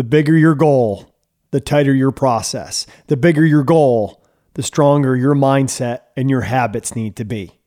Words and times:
The 0.00 0.04
bigger 0.04 0.34
your 0.34 0.54
goal, 0.54 1.14
the 1.50 1.60
tighter 1.60 1.92
your 1.92 2.10
process. 2.10 2.86
The 3.08 3.18
bigger 3.18 3.44
your 3.44 3.62
goal, 3.62 4.24
the 4.54 4.62
stronger 4.62 5.14
your 5.14 5.34
mindset 5.34 6.04
and 6.16 6.30
your 6.30 6.40
habits 6.40 6.96
need 6.96 7.16
to 7.16 7.24
be. 7.26 7.60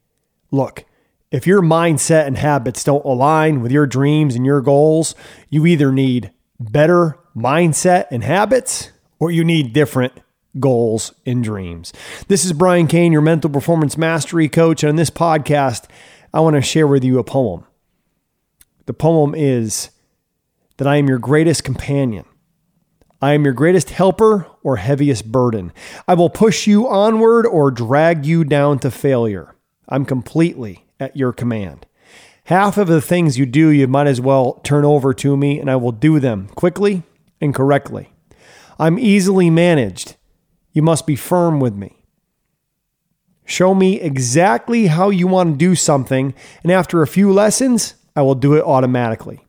Look, 0.49 0.83
if 1.29 1.45
your 1.45 1.61
mindset 1.61 2.25
and 2.25 2.35
habits 2.35 2.83
don't 2.83 3.05
align 3.05 3.61
with 3.61 3.71
your 3.71 3.85
dreams 3.85 4.33
and 4.33 4.47
your 4.47 4.61
goals, 4.61 5.13
you 5.51 5.67
either 5.67 5.91
need 5.91 6.31
better 6.59 7.19
mindset 7.37 8.07
and 8.09 8.23
habits 8.23 8.91
or 9.19 9.29
you 9.29 9.43
need 9.43 9.71
different 9.71 10.13
goals 10.59 11.13
and 11.27 11.43
dreams. 11.43 11.93
This 12.29 12.45
is 12.45 12.53
Brian 12.53 12.87
Cain, 12.87 13.11
your 13.11 13.21
mental 13.21 13.51
performance 13.51 13.95
mastery 13.95 14.49
coach. 14.49 14.81
And 14.81 14.89
on 14.89 14.95
this 14.95 15.11
podcast, 15.11 15.85
I 16.33 16.39
want 16.39 16.55
to 16.55 16.63
share 16.63 16.87
with 16.87 17.03
you 17.03 17.19
a 17.19 17.23
poem. 17.23 17.63
The 18.87 18.93
poem 18.95 19.35
is 19.35 19.91
that 20.77 20.87
I 20.87 20.97
am 20.97 21.07
your 21.07 21.19
greatest 21.19 21.63
companion. 21.63 22.25
I 23.21 23.33
am 23.33 23.45
your 23.45 23.53
greatest 23.53 23.91
helper 23.91 24.47
or 24.63 24.77
heaviest 24.77 25.31
burden. 25.31 25.71
I 26.07 26.13
will 26.13 26.29
push 26.29 26.67
you 26.67 26.87
onward 26.89 27.45
or 27.45 27.71
drag 27.71 28.25
you 28.25 28.43
down 28.43 28.79
to 28.79 28.91
failure. 28.91 29.55
I'm 29.87 30.05
completely 30.05 30.85
at 30.99 31.15
your 31.15 31.31
command. 31.31 31.85
Half 32.45 32.77
of 32.77 32.87
the 32.87 33.01
things 33.01 33.37
you 33.37 33.45
do, 33.45 33.69
you 33.69 33.87
might 33.87 34.07
as 34.07 34.19
well 34.19 34.59
turn 34.63 34.83
over 34.83 35.13
to 35.13 35.37
me, 35.37 35.59
and 35.59 35.71
I 35.71 35.77
will 35.77 35.93
do 35.93 36.19
them 36.19 36.47
quickly 36.49 37.03
and 37.39 37.55
correctly. 37.55 38.11
I'm 38.77 38.99
easily 38.99 39.49
managed. 39.49 40.17
You 40.73 40.81
must 40.81 41.07
be 41.07 41.15
firm 41.15 41.61
with 41.61 41.75
me. 41.75 42.03
Show 43.45 43.73
me 43.73 44.01
exactly 44.01 44.87
how 44.87 45.09
you 45.09 45.27
want 45.27 45.53
to 45.53 45.57
do 45.57 45.75
something, 45.75 46.33
and 46.63 46.71
after 46.71 47.01
a 47.01 47.07
few 47.07 47.31
lessons, 47.31 47.95
I 48.15 48.21
will 48.23 48.35
do 48.35 48.55
it 48.55 48.63
automatically. 48.63 49.45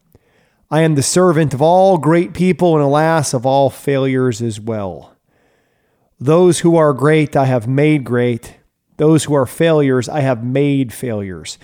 I 0.71 0.83
am 0.83 0.95
the 0.95 1.03
servant 1.03 1.55
of 1.55 1.63
all 1.63 1.99
great 1.99 2.33
people, 2.33 2.75
and 2.75 2.85
alas, 2.85 3.35
of 3.35 3.45
all 3.45 3.71
failures 3.71 4.41
as 4.41 4.59
well. 4.61 5.15
Those 6.19 6.61
who 6.61 6.77
are 6.77 6.93
great, 6.93 7.37
I 7.37 7.45
have 7.45 7.69
made 7.69 8.05
great. 8.05 8.57
Those 8.97 9.25
who 9.25 9.35
are 9.35 9.47
failures, 9.47 10.09
I 10.09 10.21
have 10.21 10.45
made 10.45 10.93
failures. 10.93 11.59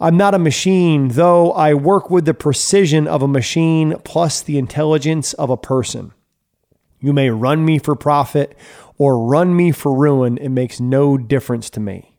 I'm 0.00 0.16
not 0.16 0.34
a 0.34 0.38
machine, 0.38 1.08
though 1.08 1.52
I 1.52 1.74
work 1.74 2.10
with 2.10 2.26
the 2.26 2.34
precision 2.34 3.06
of 3.06 3.22
a 3.22 3.28
machine 3.28 3.96
plus 4.04 4.42
the 4.42 4.58
intelligence 4.58 5.32
of 5.34 5.50
a 5.50 5.56
person. 5.56 6.12
You 7.00 7.12
may 7.12 7.30
run 7.30 7.64
me 7.64 7.78
for 7.78 7.94
profit 7.94 8.56
or 8.98 9.26
run 9.26 9.56
me 9.56 9.72
for 9.72 9.94
ruin. 9.94 10.36
It 10.38 10.50
makes 10.50 10.80
no 10.80 11.16
difference 11.16 11.70
to 11.70 11.80
me. 11.80 12.18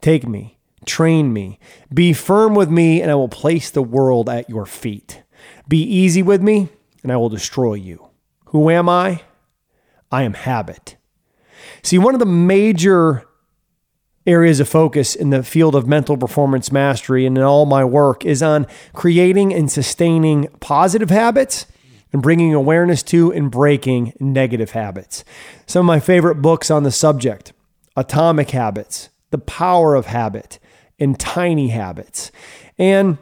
Take 0.00 0.26
me, 0.26 0.58
train 0.84 1.32
me, 1.32 1.58
be 1.92 2.12
firm 2.12 2.54
with 2.54 2.70
me, 2.70 3.02
and 3.02 3.10
I 3.10 3.14
will 3.14 3.28
place 3.28 3.70
the 3.70 3.82
world 3.82 4.28
at 4.28 4.48
your 4.48 4.66
feet. 4.66 5.22
Be 5.68 5.82
easy 5.82 6.22
with 6.22 6.42
me, 6.42 6.68
and 7.02 7.12
I 7.12 7.16
will 7.16 7.28
destroy 7.28 7.74
you. 7.74 8.08
Who 8.46 8.70
am 8.70 8.88
I? 8.88 9.22
I 10.10 10.22
am 10.22 10.34
habit. 10.34 10.96
See, 11.82 11.98
one 11.98 12.14
of 12.14 12.20
the 12.20 12.26
major 12.26 13.24
areas 14.26 14.60
of 14.60 14.68
focus 14.68 15.14
in 15.14 15.30
the 15.30 15.42
field 15.42 15.74
of 15.74 15.86
mental 15.86 16.16
performance 16.16 16.70
mastery 16.70 17.26
and 17.26 17.38
in 17.38 17.44
all 17.44 17.66
my 17.66 17.84
work 17.84 18.24
is 18.24 18.42
on 18.42 18.66
creating 18.92 19.52
and 19.54 19.70
sustaining 19.70 20.46
positive 20.60 21.10
habits 21.10 21.66
and 22.12 22.22
bringing 22.22 22.52
awareness 22.54 23.02
to 23.04 23.32
and 23.32 23.50
breaking 23.50 24.12
negative 24.20 24.72
habits. 24.72 25.24
Some 25.66 25.80
of 25.80 25.86
my 25.86 26.00
favorite 26.00 26.36
books 26.36 26.70
on 26.70 26.82
the 26.82 26.90
subject 26.90 27.52
Atomic 27.96 28.50
Habits, 28.50 29.10
The 29.30 29.38
Power 29.38 29.94
of 29.94 30.06
Habit, 30.06 30.58
and 30.98 31.18
Tiny 31.18 31.68
Habits. 31.68 32.30
And 32.78 33.18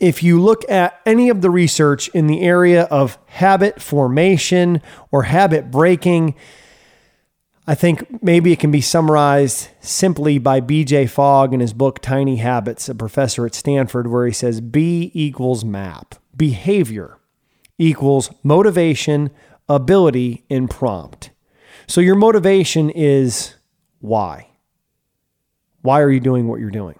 if 0.00 0.22
you 0.22 0.40
look 0.40 0.68
at 0.70 1.00
any 1.04 1.28
of 1.28 1.40
the 1.40 1.50
research 1.50 2.08
in 2.08 2.26
the 2.26 2.40
area 2.42 2.84
of 2.84 3.18
habit 3.26 3.80
formation 3.80 4.82
or 5.10 5.24
habit 5.24 5.70
breaking, 5.70 6.34
I 7.66 7.74
think 7.74 8.22
maybe 8.22 8.52
it 8.52 8.58
can 8.58 8.70
be 8.70 8.80
summarized 8.80 9.68
simply 9.80 10.38
by 10.38 10.60
BJ 10.60 11.08
Fogg 11.08 11.54
in 11.54 11.60
his 11.60 11.72
book 11.72 12.00
Tiny 12.00 12.36
Habits, 12.36 12.88
a 12.88 12.94
professor 12.94 13.46
at 13.46 13.54
Stanford, 13.54 14.08
where 14.08 14.26
he 14.26 14.32
says 14.32 14.60
B 14.60 15.12
equals 15.14 15.64
map. 15.64 16.16
Behavior 16.36 17.18
equals 17.78 18.30
motivation, 18.42 19.30
ability, 19.68 20.44
and 20.50 20.68
prompt. 20.68 21.30
So 21.86 22.00
your 22.00 22.16
motivation 22.16 22.90
is 22.90 23.54
why? 24.00 24.48
Why 25.82 26.00
are 26.00 26.10
you 26.10 26.20
doing 26.20 26.48
what 26.48 26.58
you're 26.58 26.70
doing? 26.70 26.98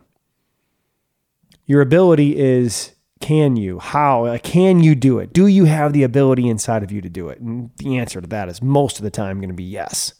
Your 1.67 1.81
ability 1.81 2.39
is 2.39 2.93
can 3.23 3.57
you? 3.57 3.79
How? 3.79 4.25
Uh, 4.25 4.39
can 4.39 4.81
you 4.81 4.95
do 4.95 5.21
it? 5.21 5.33
Do 5.33 5.47
you 5.47 5.65
have 5.65 5.93
the 5.93 6.03
ability 6.03 6.49
inside 6.49 6.83
of 6.83 6.91
you 6.91 7.01
to 7.01 7.09
do 7.09 7.29
it? 7.29 7.41
And 7.41 7.71
the 7.77 7.99
answer 7.99 8.21
to 8.21 8.27
that 8.27 8.49
is 8.49 8.61
most 8.61 8.99
of 8.99 9.05
the 9.05 9.11
time 9.11 9.39
going 9.39 9.49
to 9.49 9.55
be 9.55 9.63
yes. 9.63 10.15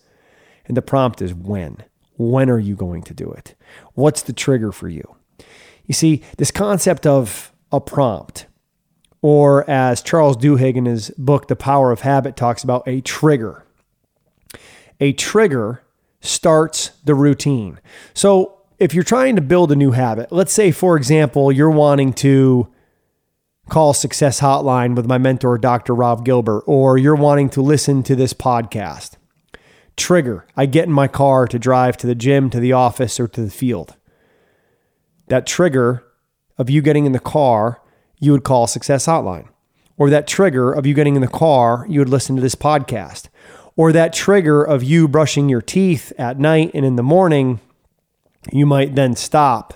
And 0.67 0.77
the 0.77 0.83
prompt 0.83 1.21
is 1.21 1.35
when. 1.35 1.79
When 2.17 2.49
are 2.49 2.61
you 2.61 2.77
going 2.77 3.03
to 3.03 3.15
do 3.15 3.31
it? 3.31 3.57
What's 3.95 4.23
the 4.23 4.33
trigger 4.33 4.71
for 4.71 4.89
you? 4.89 5.17
You 5.85 5.95
see, 5.95 6.23
this 6.39 6.53
concept 6.53 7.07
of 7.07 7.53
a 7.73 7.81
prompt, 7.81 8.47
or 9.21 9.69
as 9.69 10.01
Charles 10.03 10.37
Duhigg 10.37 10.77
in 10.77 10.85
his 10.85 11.11
book, 11.19 11.49
The 11.49 11.57
Power 11.57 11.91
of 11.91 12.03
Habit, 12.03 12.37
talks 12.37 12.63
about 12.63 12.87
a 12.87 13.01
trigger. 13.01 13.65
A 15.01 15.13
trigger 15.13 15.83
starts 16.21 16.91
the 17.05 17.17
routine. 17.17 17.81
So 18.15 18.62
if 18.83 18.93
you're 18.93 19.05
trying 19.05 19.37
to 19.37 19.43
build 19.43 19.71
a 19.71 19.77
new 19.77 19.93
habit, 19.93 20.33
let's 20.33 20.53
say, 20.53 20.73
for 20.73 20.97
example, 20.97 21.53
you're 21.53 21.71
wanting 21.71 22.13
to 22.15 22.67
call 23.69 23.95
Success 23.95 24.41
Hotline 24.41 24.97
with 24.97 25.07
my 25.07 25.19
mentor, 25.19 25.57
Dr. 25.57 25.95
Rob 25.95 26.25
Gilbert, 26.25 26.65
or 26.67 26.99
you're 26.99 27.15
wanting 27.15 27.49
to 27.51 27.63
listen 27.63 28.03
to 28.03 28.17
this 28.17 28.35
podcast 28.35 29.13
trigger. 29.97 30.47
I 30.57 30.67
get 30.67 30.87
in 30.87 30.93
my 30.93 31.07
car 31.07 31.47
to 31.47 31.59
drive 31.61 31.97
to 31.99 32.09
the 32.09 32.17
gym, 32.17 32.51
to 32.51 32.59
the 32.59 32.73
office, 32.73 33.21
or 33.21 33.29
to 33.29 33.43
the 33.43 33.51
field. 33.51 33.95
That 35.29 35.47
trigger 35.47 36.03
of 36.59 36.69
you 36.69 36.83
getting 36.83 37.07
in 37.07 37.13
the 37.13 37.21
car, 37.21 37.81
you 38.19 38.33
would 38.33 38.43
call 38.43 38.67
Success 38.67 39.07
Hotline. 39.07 39.49
Or 39.97 40.11
that 40.11 40.27
trigger 40.27 40.73
of 40.73 40.87
you 40.87 40.95
getting 40.95 41.15
in 41.15 41.21
the 41.21 41.29
car, 41.29 41.87
you 41.89 42.01
would 42.01 42.09
listen 42.09 42.35
to 42.35 42.43
this 42.43 42.57
podcast. 42.57 43.29
Or 43.77 43.93
that 43.93 44.13
trigger 44.13 44.65
of 44.65 44.83
you 44.83 45.07
brushing 45.07 45.49
your 45.49 45.63
teeth 45.63 46.13
at 46.19 46.39
night 46.39 46.73
and 46.75 46.85
in 46.85 46.97
the 46.97 47.03
morning, 47.03 47.61
you 48.51 48.67
might 48.67 48.95
then 48.95 49.15
stop 49.15 49.75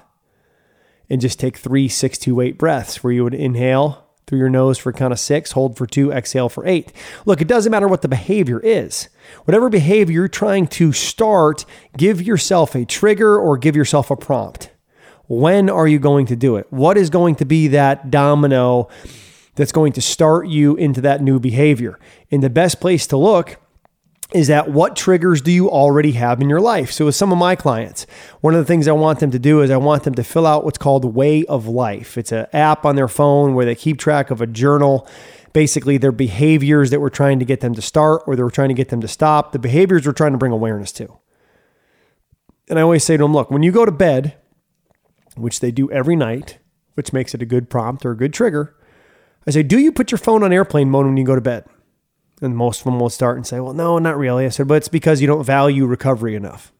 and 1.08 1.20
just 1.20 1.38
take 1.38 1.56
three, 1.56 1.88
six, 1.88 2.18
two, 2.18 2.40
eight 2.40 2.58
breaths 2.58 3.04
where 3.04 3.12
you 3.12 3.22
would 3.24 3.34
inhale 3.34 4.04
through 4.26 4.38
your 4.38 4.50
nose 4.50 4.76
for 4.76 4.92
count 4.92 5.12
of 5.12 5.20
six, 5.20 5.52
hold 5.52 5.76
for 5.76 5.86
two, 5.86 6.10
exhale 6.10 6.48
for 6.48 6.66
eight. 6.66 6.92
Look, 7.24 7.40
it 7.40 7.46
doesn't 7.46 7.70
matter 7.70 7.86
what 7.86 8.02
the 8.02 8.08
behavior 8.08 8.58
is. 8.58 9.08
Whatever 9.44 9.68
behavior 9.68 10.14
you're 10.14 10.28
trying 10.28 10.66
to 10.68 10.92
start, 10.92 11.64
give 11.96 12.20
yourself 12.20 12.74
a 12.74 12.84
trigger 12.84 13.38
or 13.38 13.56
give 13.56 13.76
yourself 13.76 14.10
a 14.10 14.16
prompt. 14.16 14.70
When 15.28 15.70
are 15.70 15.86
you 15.86 15.98
going 16.00 16.26
to 16.26 16.36
do 16.36 16.56
it? 16.56 16.66
What 16.70 16.96
is 16.96 17.10
going 17.10 17.36
to 17.36 17.44
be 17.44 17.68
that 17.68 18.10
domino 18.10 18.88
that's 19.54 19.72
going 19.72 19.92
to 19.92 20.02
start 20.02 20.48
you 20.48 20.74
into 20.76 21.00
that 21.02 21.22
new 21.22 21.38
behavior? 21.38 21.98
And 22.30 22.42
the 22.42 22.50
best 22.50 22.80
place 22.80 23.06
to 23.08 23.16
look 23.16 23.58
is 24.34 24.48
that 24.48 24.70
what 24.70 24.96
triggers 24.96 25.40
do 25.40 25.52
you 25.52 25.70
already 25.70 26.12
have 26.12 26.40
in 26.40 26.48
your 26.48 26.60
life? 26.60 26.90
So, 26.90 27.06
with 27.06 27.14
some 27.14 27.30
of 27.30 27.38
my 27.38 27.54
clients, 27.54 28.06
one 28.40 28.54
of 28.54 28.58
the 28.58 28.64
things 28.64 28.88
I 28.88 28.92
want 28.92 29.20
them 29.20 29.30
to 29.30 29.38
do 29.38 29.60
is 29.60 29.70
I 29.70 29.76
want 29.76 30.02
them 30.02 30.14
to 30.14 30.24
fill 30.24 30.46
out 30.46 30.64
what's 30.64 30.78
called 30.78 31.04
Way 31.04 31.44
of 31.44 31.68
Life. 31.68 32.18
It's 32.18 32.32
an 32.32 32.46
app 32.52 32.84
on 32.84 32.96
their 32.96 33.08
phone 33.08 33.54
where 33.54 33.64
they 33.64 33.76
keep 33.76 33.98
track 33.98 34.32
of 34.32 34.40
a 34.40 34.46
journal, 34.46 35.06
basically 35.52 35.96
their 35.96 36.12
behaviors 36.12 36.90
that 36.90 37.00
we're 37.00 37.08
trying 37.08 37.38
to 37.38 37.44
get 37.44 37.60
them 37.60 37.74
to 37.74 37.82
start 37.82 38.22
or 38.26 38.34
they're 38.34 38.50
trying 38.50 38.68
to 38.68 38.74
get 38.74 38.88
them 38.88 39.00
to 39.00 39.08
stop, 39.08 39.52
the 39.52 39.58
behaviors 39.60 40.04
we're 40.06 40.12
trying 40.12 40.32
to 40.32 40.38
bring 40.38 40.52
awareness 40.52 40.90
to. 40.92 41.18
And 42.68 42.80
I 42.80 42.82
always 42.82 43.04
say 43.04 43.16
to 43.16 43.22
them, 43.22 43.32
look, 43.32 43.50
when 43.50 43.62
you 43.62 43.70
go 43.70 43.84
to 43.84 43.92
bed, 43.92 44.36
which 45.36 45.60
they 45.60 45.70
do 45.70 45.88
every 45.92 46.16
night, 46.16 46.58
which 46.94 47.12
makes 47.12 47.32
it 47.32 47.42
a 47.42 47.46
good 47.46 47.70
prompt 47.70 48.04
or 48.04 48.10
a 48.10 48.16
good 48.16 48.34
trigger, 48.34 48.74
I 49.46 49.52
say, 49.52 49.62
do 49.62 49.78
you 49.78 49.92
put 49.92 50.10
your 50.10 50.18
phone 50.18 50.42
on 50.42 50.52
airplane 50.52 50.90
mode 50.90 51.06
when 51.06 51.16
you 51.16 51.24
go 51.24 51.36
to 51.36 51.40
bed? 51.40 51.64
And 52.42 52.56
most 52.56 52.80
of 52.80 52.84
them 52.84 53.00
will 53.00 53.10
start 53.10 53.36
and 53.36 53.46
say, 53.46 53.60
well, 53.60 53.72
no, 53.72 53.98
not 53.98 54.18
really. 54.18 54.44
I 54.44 54.50
said, 54.50 54.68
but 54.68 54.74
it's 54.74 54.88
because 54.88 55.20
you 55.20 55.26
don't 55.26 55.44
value 55.44 55.86
recovery 55.86 56.34
enough. 56.34 56.72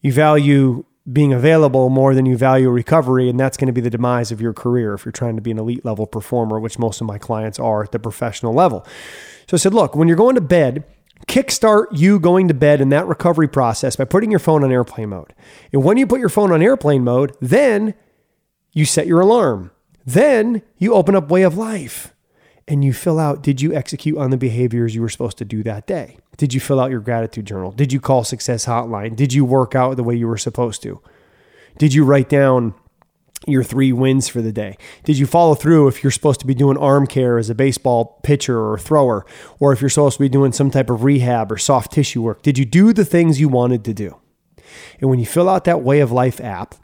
You 0.00 0.12
value 0.12 0.84
being 1.10 1.32
available 1.32 1.88
more 1.88 2.14
than 2.14 2.26
you 2.26 2.36
value 2.36 2.68
recovery, 2.68 3.28
and 3.28 3.40
that's 3.40 3.56
going 3.56 3.66
to 3.66 3.72
be 3.72 3.80
the 3.80 3.90
demise 3.90 4.30
of 4.30 4.40
your 4.40 4.52
career 4.52 4.94
if 4.94 5.04
you're 5.04 5.12
trying 5.12 5.36
to 5.36 5.42
be 5.42 5.50
an 5.50 5.58
elite 5.58 5.84
level 5.84 6.06
performer, 6.06 6.60
which 6.60 6.78
most 6.78 7.00
of 7.00 7.06
my 7.06 7.18
clients 7.18 7.58
are 7.58 7.82
at 7.82 7.92
the 7.92 7.98
professional 7.98 8.52
level. 8.52 8.86
So 9.48 9.56
I 9.56 9.58
said, 9.58 9.74
look, 9.74 9.96
when 9.96 10.06
you're 10.06 10.16
going 10.16 10.34
to 10.34 10.40
bed, 10.40 10.84
kickstart 11.26 11.86
you 11.92 12.20
going 12.20 12.46
to 12.48 12.54
bed 12.54 12.80
in 12.80 12.90
that 12.90 13.06
recovery 13.06 13.48
process 13.48 13.96
by 13.96 14.04
putting 14.04 14.30
your 14.30 14.38
phone 14.38 14.62
on 14.62 14.70
airplane 14.70 15.08
mode. 15.08 15.34
And 15.72 15.82
when 15.82 15.96
you 15.96 16.06
put 16.06 16.20
your 16.20 16.28
phone 16.28 16.52
on 16.52 16.62
airplane 16.62 17.02
mode, 17.02 17.34
then 17.40 17.94
you 18.72 18.84
set 18.84 19.06
your 19.06 19.20
alarm. 19.20 19.70
Then 20.04 20.62
you 20.76 20.94
open 20.94 21.16
up 21.16 21.30
way 21.30 21.42
of 21.42 21.56
life 21.56 22.14
and 22.68 22.84
you 22.84 22.92
fill 22.92 23.18
out 23.18 23.42
did 23.42 23.60
you 23.60 23.74
execute 23.74 24.18
on 24.18 24.30
the 24.30 24.36
behaviors 24.36 24.94
you 24.94 25.00
were 25.00 25.08
supposed 25.08 25.38
to 25.38 25.44
do 25.44 25.62
that 25.64 25.86
day? 25.86 26.18
Did 26.36 26.54
you 26.54 26.60
fill 26.60 26.78
out 26.78 26.90
your 26.90 27.00
gratitude 27.00 27.46
journal? 27.46 27.72
Did 27.72 27.92
you 27.92 28.00
call 28.00 28.22
success 28.22 28.66
hotline? 28.66 29.16
Did 29.16 29.32
you 29.32 29.44
work 29.44 29.74
out 29.74 29.96
the 29.96 30.04
way 30.04 30.14
you 30.14 30.28
were 30.28 30.38
supposed 30.38 30.82
to? 30.82 31.00
Did 31.78 31.94
you 31.94 32.04
write 32.04 32.28
down 32.28 32.74
your 33.46 33.64
three 33.64 33.92
wins 33.92 34.28
for 34.28 34.42
the 34.42 34.52
day? 34.52 34.76
Did 35.04 35.18
you 35.18 35.26
follow 35.26 35.54
through 35.54 35.88
if 35.88 36.02
you're 36.02 36.10
supposed 36.10 36.40
to 36.40 36.46
be 36.46 36.54
doing 36.54 36.76
arm 36.76 37.06
care 37.06 37.38
as 37.38 37.50
a 37.50 37.54
baseball 37.54 38.20
pitcher 38.22 38.60
or 38.60 38.78
thrower, 38.78 39.24
or 39.58 39.72
if 39.72 39.80
you're 39.80 39.88
supposed 39.88 40.16
to 40.16 40.22
be 40.22 40.28
doing 40.28 40.52
some 40.52 40.70
type 40.70 40.90
of 40.90 41.02
rehab 41.02 41.50
or 41.50 41.56
soft 41.56 41.92
tissue 41.92 42.22
work? 42.22 42.42
Did 42.42 42.58
you 42.58 42.64
do 42.64 42.92
the 42.92 43.04
things 43.04 43.40
you 43.40 43.48
wanted 43.48 43.84
to 43.84 43.94
do? 43.94 44.16
And 45.00 45.08
when 45.08 45.18
you 45.18 45.26
fill 45.26 45.48
out 45.48 45.64
that 45.64 45.82
Way 45.82 46.00
of 46.00 46.12
Life 46.12 46.40
app, 46.40 46.74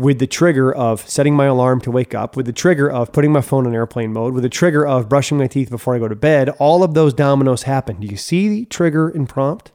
with 0.00 0.18
the 0.18 0.26
trigger 0.26 0.72
of 0.72 1.06
setting 1.08 1.34
my 1.34 1.44
alarm 1.44 1.80
to 1.82 1.90
wake 1.90 2.14
up, 2.14 2.34
with 2.34 2.46
the 2.46 2.52
trigger 2.52 2.90
of 2.90 3.12
putting 3.12 3.32
my 3.32 3.42
phone 3.42 3.66
on 3.66 3.74
airplane 3.74 4.14
mode, 4.14 4.32
with 4.32 4.42
the 4.42 4.48
trigger 4.48 4.86
of 4.86 5.10
brushing 5.10 5.36
my 5.36 5.46
teeth 5.46 5.68
before 5.68 5.94
I 5.94 5.98
go 5.98 6.08
to 6.08 6.16
bed, 6.16 6.48
all 6.58 6.82
of 6.82 6.94
those 6.94 7.12
dominoes 7.12 7.64
happen. 7.64 8.00
Do 8.00 8.06
you 8.06 8.16
see 8.16 8.48
the 8.48 8.64
trigger 8.64 9.10
and 9.10 9.28
prompt? 9.28 9.72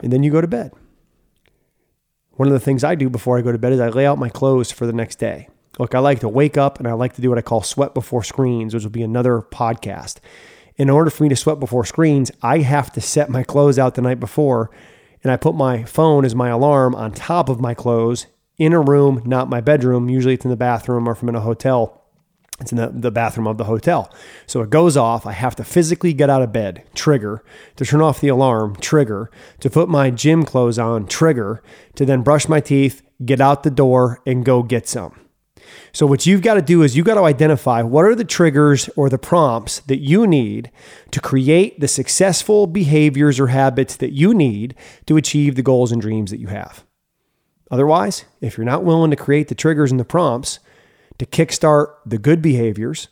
And 0.00 0.10
then 0.10 0.22
you 0.22 0.30
go 0.30 0.40
to 0.40 0.48
bed. 0.48 0.72
One 2.32 2.48
of 2.48 2.54
the 2.54 2.60
things 2.60 2.82
I 2.82 2.94
do 2.94 3.10
before 3.10 3.36
I 3.36 3.42
go 3.42 3.52
to 3.52 3.58
bed 3.58 3.74
is 3.74 3.80
I 3.80 3.88
lay 3.88 4.06
out 4.06 4.18
my 4.18 4.30
clothes 4.30 4.70
for 4.70 4.86
the 4.86 4.92
next 4.94 5.16
day. 5.16 5.48
Look, 5.78 5.94
I 5.94 5.98
like 5.98 6.20
to 6.20 6.28
wake 6.28 6.56
up 6.56 6.78
and 6.78 6.88
I 6.88 6.94
like 6.94 7.14
to 7.14 7.20
do 7.20 7.28
what 7.28 7.38
I 7.38 7.42
call 7.42 7.62
sweat 7.62 7.92
before 7.92 8.24
screens, 8.24 8.72
which 8.72 8.82
will 8.82 8.90
be 8.90 9.02
another 9.02 9.42
podcast. 9.42 10.20
In 10.76 10.88
order 10.88 11.10
for 11.10 11.22
me 11.22 11.28
to 11.28 11.36
sweat 11.36 11.60
before 11.60 11.84
screens, 11.84 12.30
I 12.42 12.58
have 12.58 12.92
to 12.92 13.00
set 13.02 13.28
my 13.28 13.42
clothes 13.42 13.78
out 13.78 13.94
the 13.94 14.02
night 14.02 14.20
before 14.20 14.70
and 15.22 15.32
I 15.32 15.36
put 15.36 15.54
my 15.54 15.84
phone 15.84 16.24
as 16.24 16.34
my 16.34 16.48
alarm 16.48 16.94
on 16.94 17.12
top 17.12 17.48
of 17.48 17.60
my 17.60 17.74
clothes 17.74 18.26
in 18.58 18.72
a 18.72 18.80
room, 18.80 19.22
not 19.24 19.48
my 19.48 19.60
bedroom. 19.60 20.08
Usually 20.08 20.34
it's 20.34 20.44
in 20.44 20.50
the 20.50 20.56
bathroom 20.56 21.08
or 21.08 21.16
I'm 21.20 21.28
in 21.28 21.34
a 21.34 21.40
hotel. 21.40 22.02
It's 22.60 22.72
in 22.72 22.78
the, 22.78 22.88
the 22.88 23.10
bathroom 23.10 23.46
of 23.46 23.58
the 23.58 23.64
hotel. 23.64 24.10
So 24.46 24.62
it 24.62 24.70
goes 24.70 24.96
off. 24.96 25.26
I 25.26 25.32
have 25.32 25.56
to 25.56 25.64
physically 25.64 26.14
get 26.14 26.30
out 26.30 26.40
of 26.40 26.52
bed, 26.52 26.84
trigger, 26.94 27.44
to 27.76 27.84
turn 27.84 28.00
off 28.00 28.20
the 28.20 28.28
alarm, 28.28 28.76
trigger, 28.76 29.30
to 29.60 29.68
put 29.68 29.90
my 29.90 30.10
gym 30.10 30.42
clothes 30.44 30.78
on, 30.78 31.06
trigger, 31.06 31.62
to 31.96 32.06
then 32.06 32.22
brush 32.22 32.48
my 32.48 32.60
teeth, 32.60 33.02
get 33.24 33.42
out 33.42 33.62
the 33.62 33.70
door, 33.70 34.22
and 34.26 34.44
go 34.44 34.62
get 34.62 34.88
some. 34.88 35.25
So, 35.92 36.06
what 36.06 36.26
you've 36.26 36.42
got 36.42 36.54
to 36.54 36.62
do 36.62 36.82
is 36.82 36.96
you've 36.96 37.06
got 37.06 37.14
to 37.14 37.24
identify 37.24 37.82
what 37.82 38.04
are 38.04 38.14
the 38.14 38.24
triggers 38.24 38.88
or 38.96 39.08
the 39.08 39.18
prompts 39.18 39.80
that 39.80 39.98
you 39.98 40.26
need 40.26 40.70
to 41.10 41.20
create 41.20 41.80
the 41.80 41.88
successful 41.88 42.66
behaviors 42.66 43.40
or 43.40 43.48
habits 43.48 43.96
that 43.96 44.12
you 44.12 44.34
need 44.34 44.74
to 45.06 45.16
achieve 45.16 45.54
the 45.54 45.62
goals 45.62 45.92
and 45.92 46.02
dreams 46.02 46.30
that 46.30 46.40
you 46.40 46.48
have. 46.48 46.84
Otherwise, 47.70 48.24
if 48.40 48.56
you're 48.56 48.64
not 48.64 48.84
willing 48.84 49.10
to 49.10 49.16
create 49.16 49.48
the 49.48 49.54
triggers 49.54 49.90
and 49.90 49.98
the 49.98 50.04
prompts 50.04 50.60
to 51.18 51.26
kickstart 51.26 51.94
the 52.04 52.18
good 52.18 52.40
behaviors, 52.40 53.08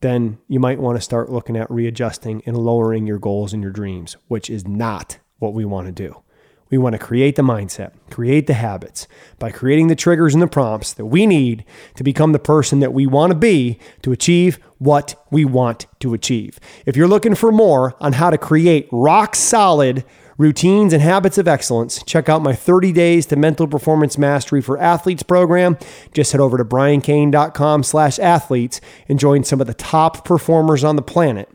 then 0.00 0.38
you 0.48 0.58
might 0.58 0.80
want 0.80 0.96
to 0.96 1.02
start 1.02 1.30
looking 1.30 1.56
at 1.56 1.70
readjusting 1.70 2.42
and 2.44 2.56
lowering 2.56 3.06
your 3.06 3.18
goals 3.18 3.52
and 3.52 3.62
your 3.62 3.72
dreams, 3.72 4.16
which 4.28 4.50
is 4.50 4.66
not 4.66 5.18
what 5.38 5.54
we 5.54 5.64
want 5.64 5.86
to 5.86 5.92
do. 5.92 6.22
We 6.72 6.78
want 6.78 6.94
to 6.94 6.98
create 6.98 7.36
the 7.36 7.42
mindset, 7.42 7.92
create 8.10 8.46
the 8.46 8.54
habits 8.54 9.06
by 9.38 9.50
creating 9.50 9.88
the 9.88 9.94
triggers 9.94 10.32
and 10.32 10.42
the 10.42 10.46
prompts 10.46 10.94
that 10.94 11.04
we 11.04 11.26
need 11.26 11.66
to 11.96 12.02
become 12.02 12.32
the 12.32 12.38
person 12.38 12.80
that 12.80 12.94
we 12.94 13.06
want 13.06 13.30
to 13.30 13.38
be 13.38 13.78
to 14.00 14.10
achieve 14.10 14.58
what 14.78 15.14
we 15.30 15.44
want 15.44 15.84
to 16.00 16.14
achieve. 16.14 16.58
If 16.86 16.96
you're 16.96 17.06
looking 17.06 17.34
for 17.34 17.52
more 17.52 17.94
on 18.00 18.14
how 18.14 18.30
to 18.30 18.38
create 18.38 18.88
rock 18.90 19.36
solid 19.36 20.02
routines 20.38 20.94
and 20.94 21.02
habits 21.02 21.36
of 21.36 21.46
excellence, 21.46 22.02
check 22.04 22.30
out 22.30 22.40
my 22.40 22.54
30 22.54 22.90
days 22.90 23.26
to 23.26 23.36
mental 23.36 23.68
performance 23.68 24.16
mastery 24.16 24.62
for 24.62 24.78
athletes 24.78 25.22
program. 25.22 25.76
Just 26.14 26.32
head 26.32 26.40
over 26.40 26.56
to 26.56 26.64
briancain.com 26.64 27.82
slash 27.82 28.18
athletes 28.18 28.80
and 29.10 29.18
join 29.18 29.44
some 29.44 29.60
of 29.60 29.66
the 29.66 29.74
top 29.74 30.24
performers 30.24 30.84
on 30.84 30.96
the 30.96 31.02
planet 31.02 31.50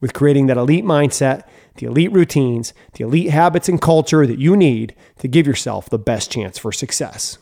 with 0.00 0.12
creating 0.12 0.46
that 0.46 0.56
elite 0.56 0.84
mindset 0.84 1.44
the 1.76 1.86
elite 1.86 2.12
routines, 2.12 2.74
the 2.94 3.04
elite 3.04 3.30
habits 3.30 3.68
and 3.68 3.80
culture 3.80 4.26
that 4.26 4.38
you 4.38 4.56
need 4.56 4.94
to 5.18 5.28
give 5.28 5.46
yourself 5.46 5.88
the 5.88 5.98
best 5.98 6.30
chance 6.30 6.58
for 6.58 6.72
success. 6.72 7.38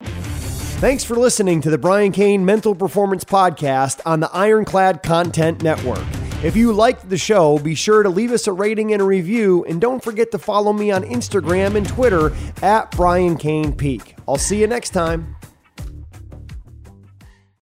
Thanks 0.00 1.04
for 1.04 1.16
listening 1.16 1.60
to 1.62 1.70
the 1.70 1.78
Brian 1.78 2.12
Cain 2.12 2.44
Mental 2.44 2.74
Performance 2.74 3.24
Podcast 3.24 4.00
on 4.04 4.20
the 4.20 4.30
Ironclad 4.32 5.02
Content 5.02 5.62
Network. 5.62 6.04
If 6.44 6.54
you 6.54 6.72
liked 6.74 7.08
the 7.08 7.16
show, 7.16 7.58
be 7.58 7.74
sure 7.74 8.02
to 8.02 8.10
leave 8.10 8.30
us 8.30 8.46
a 8.46 8.52
rating 8.52 8.92
and 8.92 9.00
a 9.00 9.04
review, 9.04 9.64
and 9.64 9.80
don't 9.80 10.04
forget 10.04 10.30
to 10.32 10.38
follow 10.38 10.74
me 10.74 10.90
on 10.90 11.02
Instagram 11.02 11.76
and 11.76 11.88
Twitter 11.88 12.30
at 12.62 12.90
Brian 12.90 13.38
Cain 13.38 13.72
Peak. 13.72 14.16
I'll 14.28 14.36
see 14.36 14.60
you 14.60 14.66
next 14.66 14.90
time. 14.90 15.35